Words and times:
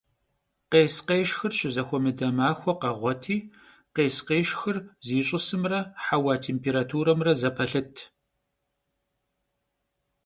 Khês- 0.71 0.93
khêşşxır 1.07 1.53
şızexuemıde 1.59 2.27
maxue 2.37 2.73
kheğueti 2.81 3.37
khês- 3.95 4.15
khêşşxır 4.27 4.77
ziş'ısımre 5.07 5.79
heua 6.05 6.35
têmpêraturemre 6.43 7.33
zepelhıt. 7.41 7.95